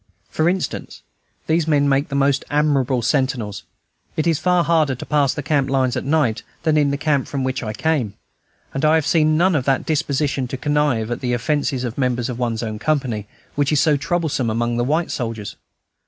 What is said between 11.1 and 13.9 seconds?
at the offences of members of one's own company which is